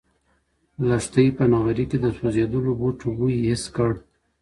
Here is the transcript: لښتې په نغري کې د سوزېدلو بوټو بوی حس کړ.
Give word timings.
لښتې 0.87 1.25
په 1.37 1.43
نغري 1.51 1.85
کې 1.89 1.97
د 2.03 2.07
سوزېدلو 2.17 2.71
بوټو 2.79 3.07
بوی 3.17 3.35
حس 3.49 3.63
کړ. 3.75 3.91